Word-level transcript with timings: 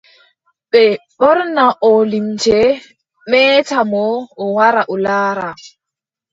Ɓe 0.71 0.83
ɓorna 1.19 1.65
oo 1.87 1.99
limce, 2.11 2.57
meeta 3.29 3.77
mo, 3.91 4.03
o 4.41 4.43
wara 4.55 4.81
o 4.93 4.95
laara. 5.05 5.49